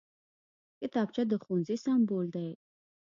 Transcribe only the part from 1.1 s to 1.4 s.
د